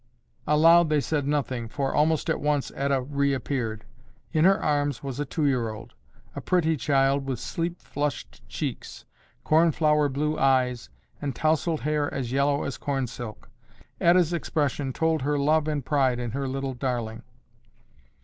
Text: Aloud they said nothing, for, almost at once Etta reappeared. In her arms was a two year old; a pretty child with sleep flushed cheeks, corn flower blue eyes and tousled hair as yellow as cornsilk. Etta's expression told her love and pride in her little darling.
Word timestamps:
Aloud 0.47 0.89
they 0.89 0.99
said 0.99 1.27
nothing, 1.27 1.67
for, 1.67 1.93
almost 1.93 2.27
at 2.27 2.41
once 2.41 2.71
Etta 2.75 3.01
reappeared. 3.03 3.85
In 4.33 4.45
her 4.45 4.59
arms 4.59 5.03
was 5.03 5.19
a 5.19 5.25
two 5.25 5.45
year 5.45 5.69
old; 5.69 5.93
a 6.35 6.41
pretty 6.41 6.75
child 6.75 7.27
with 7.27 7.39
sleep 7.39 7.79
flushed 7.83 8.41
cheeks, 8.49 9.05
corn 9.43 9.71
flower 9.71 10.09
blue 10.09 10.39
eyes 10.39 10.89
and 11.21 11.35
tousled 11.35 11.81
hair 11.81 12.11
as 12.11 12.31
yellow 12.31 12.63
as 12.63 12.79
cornsilk. 12.79 13.47
Etta's 13.99 14.33
expression 14.33 14.91
told 14.91 15.21
her 15.21 15.37
love 15.37 15.67
and 15.67 15.85
pride 15.85 16.17
in 16.17 16.31
her 16.31 16.47
little 16.47 16.73
darling. 16.73 17.21